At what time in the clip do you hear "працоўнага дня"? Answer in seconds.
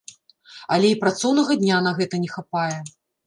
1.03-1.77